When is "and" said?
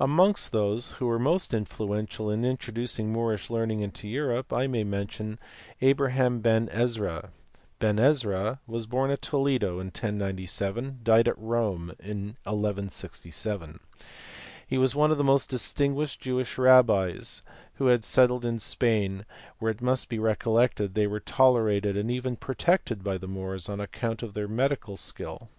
10.84-11.04, 21.96-22.10